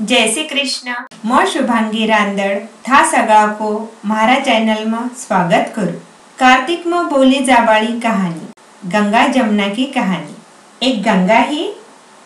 જય 0.00 0.22
શ્રી 0.28 0.46
કૃષ્ણ 0.46 0.94
હું 1.24 1.42
શુભાંગી 1.48 2.06
રાંદડ 2.08 2.62
થા 2.84 3.02
સગાકો 3.08 3.68
મારા 4.06 4.40
ચેનલમાં 4.44 5.04
સ્વાગત 5.18 5.68
કરું 5.74 5.92
કાર્તિકમાં 6.38 7.02
બોલી 7.06 7.44
जावाली 7.44 7.92
कहानी 8.00 8.46
गंगा 8.88 9.26
जमुना 9.28 9.68
की 9.70 9.84
कहानी 9.88 10.34
एक 10.80 11.02
गंगा 11.04 11.38
ही 11.50 11.60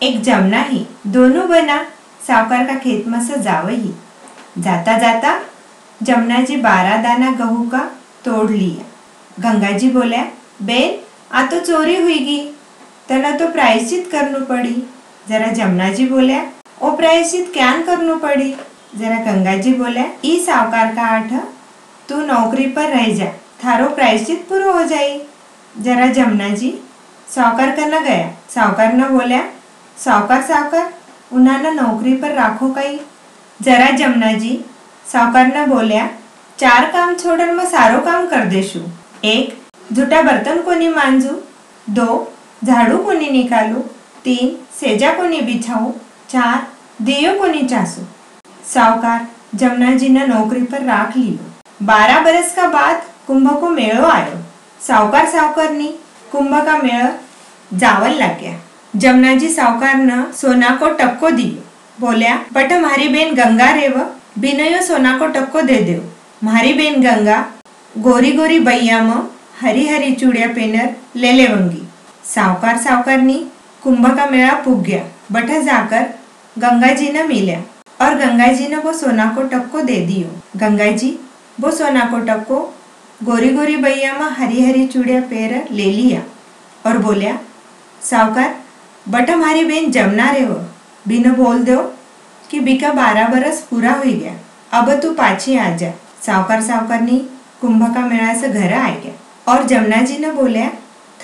एक 0.01 0.21
जमुना 0.21 0.61
ही 0.63 0.79
दोनों 1.07 1.47
बना 1.49 1.77
सावकार 2.27 2.65
का 2.65 2.75
खेत 2.79 3.07
में 3.07 3.19
से 3.21 3.39
जाव 3.41 3.69
ही 3.69 3.93
जाता 4.59 4.97
जाता 4.97 5.33
जमुना 6.01 6.41
जी 6.43 6.57
बारह 6.63 7.01
दाना 7.03 7.31
गहू 7.37 7.63
का 7.69 7.83
तोड़ 8.25 8.49
लिया 8.51 8.85
गंगा 9.41 9.71
जी 9.77 9.89
बोला 9.91 10.23
बेन 10.63 10.97
आ 11.33 11.45
तो 11.45 11.59
चोरी 11.61 11.95
हुई 11.97 12.19
गई 12.21 12.43
तना 13.09 13.31
तो 13.37 13.47
प्रायश्चित 13.51 14.09
करनु 14.11 14.45
पड़ी 14.45 14.75
जरा 15.29 15.51
जमुना 15.53 15.89
जी 15.91 16.05
बोल्या 16.07 16.41
ओ 16.43 16.60
प्रायश्चित 16.90 17.50
क्यान 17.52 17.82
करनु 17.82 18.16
पड़ी। 18.16 18.54
जरा 18.96 19.16
गंगा 19.16 19.56
जी 19.56 19.72
बोल्या, 19.72 20.06
ई 20.24 20.40
सावकार 20.40 20.94
का 20.94 21.02
आठ, 21.02 21.32
तू 22.08 22.20
नौकरी 22.26 22.66
पर 22.66 22.82
रह 22.82 23.14
जा। 23.14 23.26
थारो 23.64 23.88
प्रायश्चित 23.88 24.46
पूरो 24.48 24.72
हो 24.72 24.84
जाई। 24.84 25.22
जरा 25.80 26.06
जमुना 26.06 26.48
जी 26.48 26.78
सावकार 27.28 27.70
करना 27.70 27.98
गया। 27.98 28.30
सावकार 28.50 28.92
न 28.92 29.08
बोल्या, 29.08 29.44
सावकार 29.98 30.42
सावकार, 30.42 30.94
उन्हाना 31.32 31.70
नौकरी 31.70 32.14
पर 32.14 32.30
राखो 32.30 32.68
कई। 32.68 33.00
जरा 33.62 33.90
जमुना 33.90 34.32
जी 34.32 34.64
सावकार 35.12 35.46
न 35.46 35.66
बोल्या, 35.70 36.10
चार 36.58 36.84
काम 36.90 37.14
छोड़न 37.14 37.54
मैं 37.54 37.66
सारो 37.66 37.98
काम 37.98 38.26
कर 38.26 38.44
देशु। 38.44 38.80
एक 39.24 39.62
झूठा 39.92 40.22
बर्तन 40.22 40.62
कोनी 40.62 40.88
मांजू। 40.88 41.36
दो, 41.90 42.32
झाड़ू 42.64 42.98
कोनी 42.98 43.30
निकालू। 43.30 43.78
तीन, 44.24 44.66
सेजा 44.80 45.12
कोनी 45.12 45.40
बिछाऊ। 45.40 45.92
चार 46.32 46.60
दियो 47.04 47.32
कोनी 47.38 47.62
चासू 47.68 48.02
सावकार 48.66 49.26
जमुना 49.54 49.92
जी 49.96 50.08
ने 50.08 50.26
नौकरी 50.26 50.60
पर 50.66 50.82
राख 50.84 51.16
लियो 51.16 51.84
बारह 51.86 52.20
बरस 52.24 52.54
का 52.56 52.66
बाद 52.70 53.02
कुंभ 53.26 53.48
को 53.60 53.68
मेड़ो 53.70 54.06
आयो 54.08 54.38
सावकार 54.80 55.26
सावकारनी 55.30 55.88
कुंभ 56.32 56.54
का 56.66 56.76
मेळ 56.78 57.04
जावन 57.78 58.12
लग 58.12 58.40
गया 58.40 58.54
जमुना 58.94 59.34
जी 59.34 59.48
सावकार 59.50 59.96
न 59.98 60.22
सोना 60.34 60.70
को 60.76 60.88
टक्को 61.00 61.30
दियो 61.32 61.62
बोल्या 61.98 62.38
बट 62.52 62.72
मारी 62.82 63.08
बेन 63.08 63.34
गंगा 63.34 63.70
रेव 63.74 63.98
बिनयो 64.40 64.80
सोना 64.82 65.16
को 65.18 65.26
टक्को 65.34 65.62
दे 65.64 65.78
दो 65.84 66.00
मारी 66.42 66.72
बेन 66.74 67.00
गंगा 67.02 67.38
गोरी 67.94 68.32
गोरी 68.32 68.58
बैया 68.62 69.02
में 69.02 69.20
हरी 69.60 69.86
हरी 69.88 70.14
चूड़िया 70.16 70.48
पेनर 70.54 70.94
ले 71.16 71.32
ले 71.32 71.46
वंगी 71.48 71.86
सावकार 72.26 72.78
सावकारनी 72.80 73.38
कुंभ 73.82 74.10
का 74.16 74.26
मेला 74.28 74.54
पुग 74.64 74.82
गया 74.84 75.04
बट 75.32 75.50
जाकर 75.62 76.10
गंगा 76.58 76.92
जी 76.92 77.10
ने 77.12 77.22
मिल्या। 77.22 77.60
और 78.00 78.14
गंगा 78.14 78.46
जी 78.46 78.66
ने 78.68 78.76
वो 78.76 78.92
सोना 78.92 79.26
को 79.26 79.42
टक्को 79.42 79.80
दे 79.80 79.96
दियो। 79.96 80.28
गंगा 80.56 80.86
जी 80.86 81.18
वो 81.60 81.70
सोना 81.70 82.04
को 82.04 82.18
टक्को 82.18 82.58
गोरी 83.24 83.48
गोरी 83.48 83.76
बैया 83.76 84.12
में 84.12 84.30
हरी 84.30 84.64
हरी 84.64 84.86
चूड़िया 84.86 85.20
पेर 85.20 85.54
ले 85.70 85.84
लिया 85.84 86.22
और 86.86 86.98
बोलिया, 86.98 87.38
सावकार, 88.02 88.54
बट 89.08 89.30
हमारी 89.30 89.64
बेन 89.64 89.90
जमना 89.90 90.30
रे 90.30 90.42
हो। 90.42 90.54
बिन 91.08 91.32
बोल 91.32 91.58
दो 91.58 91.80
कि 92.50 92.60
बिका 92.60 92.92
बारह 92.92 93.28
बरस 93.28 93.60
पूरा 93.60 93.92
हो 93.92 94.04
गया। 94.04 94.34
अब 94.72 94.92
तू 95.00 95.12
पाछी 95.12 95.56
आ 95.56 95.76
जा। 95.76 95.90
सावकार 96.26 96.62
सावकारनी 96.62 97.18
कुंभ 97.60 97.94
का 97.94 98.00
मेला 98.00 98.34
से 98.34 98.48
घर 98.48 98.72
आ 98.72 98.88
गया। 98.88 99.12
और 99.52 99.66
जमुना 99.66 100.02
जी 100.02 100.18
ने 100.18 100.30
बोलिया, 100.30 100.70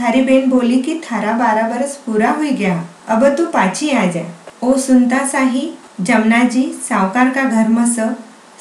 थारी 0.01 0.21
बेन 0.21 0.51
बोली 0.51 0.83
कि 0.83 1.01
थारा 1.01 1.33
बारह 1.33 1.69
बरस 1.69 1.97
पूरा 1.97 2.31
हो 2.31 2.43
गया। 2.43 2.85
अब 3.09 3.29
तू 3.37 3.47
पाछी 3.47 3.91
आ 3.91 4.05
जा। 4.07 4.23
ओ 4.64 4.78
सुनता 4.80 5.26
सा 5.28 5.40
ही 5.50 5.70
जमुना 6.02 6.44
जी 6.50 6.66
सावकार 6.88 7.30
का 7.30 7.44
घर 7.44 7.68
में 7.70 7.86
स 7.88 8.10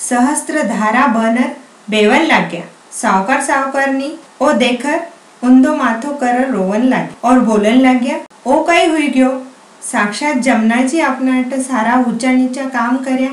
सहस्त्र 0.00 0.62
धारा 0.68 1.06
बनर 1.16 1.50
बेवन 1.90 2.26
लाग 2.26 2.50
गया 2.50 2.64
सावकार 2.94 3.42
सावकारनी 3.42 4.12
ओ 4.40 4.52
देखकर 4.58 5.00
ઊંધો 5.42 5.70
માથો 5.78 6.10
કર 6.20 6.36
રોવન 6.56 6.82
લાગ્યો 6.92 7.14
और 7.28 7.38
बोलन 7.46 7.76
लग 7.86 7.96
गया 8.02 8.16
ओ 8.50 8.54
कई 8.68 8.84
हुई 8.92 9.06
गयो 9.16 9.30
साक्षात 9.82 10.36
जमुना 10.46 10.78
जी 10.90 10.98
अपना 11.08 11.32
अट 11.38 11.52
सारा 11.68 11.94
ऊंचा 12.08 12.30
नीचा 12.40 12.64
काम 12.76 12.92
કર્યા 13.06 13.30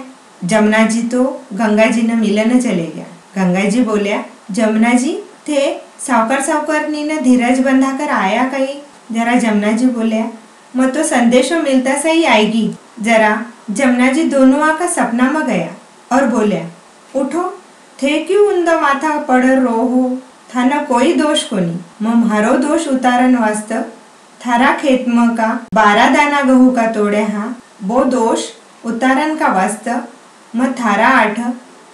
जमुना 0.52 0.82
जी 0.94 1.02
तो 1.14 1.22
गंगा 1.60 1.88
जी 1.96 2.04
ने 2.10 2.16
मिलन 2.24 2.52
चले 2.60 2.88
गया 2.96 3.08
गंगा 3.38 3.64
जी 3.74 3.82
बोलिया 3.90 4.20
जमुना 4.58 4.94
जी 5.04 5.14
थे 5.48 5.62
सावकार 6.00 6.42
सावकारनी 6.42 7.04
ने 7.04 7.18
धीरज 7.22 7.60
बंधा 7.66 7.92
मैं 10.77 10.91
तो 10.93 11.03
संदेशों 11.05 11.61
मिलता 11.63 11.95
सही 11.99 12.25
आएगी 12.25 12.69
जरा 13.03 13.31
जमुना 13.71 14.11
जी 14.13 14.23
दोनों 14.25 14.75
का 14.79 14.87
सपना 14.87 15.31
में 15.31 15.45
गया 15.47 15.69
और 16.13 16.27
बोलिया, 16.27 16.67
उठो, 17.15 17.43
थे 17.99 18.19
क्यों 18.25 18.47
उनका 18.49 18.81
माथा 18.81 19.17
पड़ 19.23 19.45
रो 19.45 19.71
हो 19.71 20.19
थाना 20.55 20.83
कोई 20.85 21.13
दोष 21.13 21.43
को 21.45 21.57
नहीं 21.57 21.79
मैं 22.03 22.15
मारो 22.25 22.57
दोष 22.59 22.89
उतारन 22.89 23.37
वास्तव 23.37 23.85
थारा 24.41 24.73
खेत 24.79 25.09
में 25.09 25.29
का 25.37 25.49
बारह 25.75 26.11
दाना 26.15 26.41
गहू 26.43 26.71
का 26.71 26.87
तोड़े 26.93 27.23
हाँ 27.25 27.57
वो 27.83 28.05
दोष 28.05 28.49
उतारन 28.87 29.37
का 29.37 29.53
वास्तव 29.53 30.03
मैं 30.55 30.73
थारा 30.75 31.09
आठ 31.09 31.39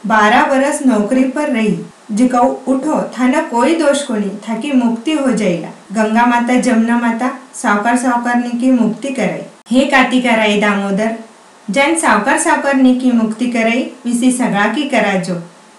बारह 0.06 0.47
बरस 0.47 0.80
नौकरी 0.86 1.24
पर 1.24 1.48
रही। 1.48 1.78
जिकाऊ 2.12 2.48
उठो, 2.68 3.00
थाना 3.18 3.41
कोई 3.42 3.74
दोष 3.74 4.02
को 4.02 4.14
नहीं 4.14 4.36
थाकी 4.48 4.72
मुक्ति 4.72 5.12
हो 5.12 5.30
जाएगा। 5.32 5.68
गंगा 5.92 6.24
माता, 6.26 6.54
जमुना 6.60 6.98
माता 6.98 7.28
सावकार 7.54 7.96
सावकारनी 7.96 8.58
की 8.60 8.70
मुक्ति 8.70 9.08
कराई. 9.08 9.42
हे 9.70 9.84
काती 9.86 10.20
कराई 10.22 10.60
दामोदर, 10.60 11.16
जैन 11.70 11.98
सावकार 11.98 12.38
सावकारनी 12.38 12.94
की 12.94 13.10
मुक्ति 13.12 13.46
कराई 13.46 13.82
विसी 14.04 14.30
सगा 14.32 14.66
की 14.74 14.88
कराजो 14.88 15.34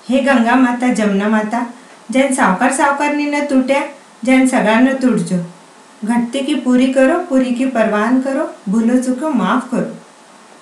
हे 0.10 0.20
गंगा 0.20 0.56
माता, 0.56 0.88
जमुना 0.88 1.30
माता, 1.30 1.66
जैन 2.12 2.34
सावकार 2.36 2.74
सावकारनी 2.74 3.26
न 3.26 3.46
टूट्या 3.46 3.84
जैन 4.26 4.48
सगा 4.48 4.80
न 4.80 4.94
टूटजो 4.96 5.44
घटती 6.06 6.40
की 6.40 6.56
पूरी 6.56 6.88
करो, 6.94 7.18
पूरी 7.20 7.52
की 7.52 7.66
परवान 7.66 8.22
करो, 8.22 8.50
भूलो 8.70 9.02
चुको, 9.04 9.30
माफ़ 9.30 9.70
करो. 9.72 9.98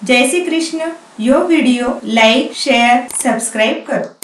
जय 0.03 0.27
श्री 0.27 0.41
कृष्ण. 0.41 0.91
यो 1.19 1.39
वीडियो 1.39 1.99
लाइक 2.05 2.53
शेयर 2.55 3.07
सब्सक्राइब 3.23 3.85
करो. 3.87 4.18